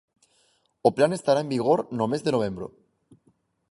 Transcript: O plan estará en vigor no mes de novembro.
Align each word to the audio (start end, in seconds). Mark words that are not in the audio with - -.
O 0.87 0.89
plan 0.97 1.11
estará 1.13 1.39
en 1.43 1.49
vigor 1.55 1.79
no 1.97 2.05
mes 2.11 2.21
de 2.23 2.31
novembro. 2.35 2.65